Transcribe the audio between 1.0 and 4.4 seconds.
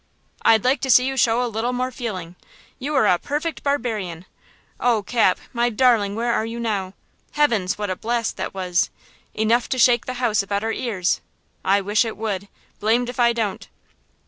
you show a little more feeling! You are a perfect barbarian!